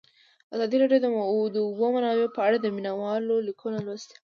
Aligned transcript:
ازادي 0.55 0.75
راډیو 0.83 0.99
د 1.03 1.05
د 1.55 1.57
اوبو 1.65 1.85
منابع 1.95 2.27
په 2.35 2.41
اړه 2.47 2.57
د 2.61 2.67
مینه 2.75 2.91
والو 3.01 3.35
لیکونه 3.47 3.77
لوستي. 3.85 4.15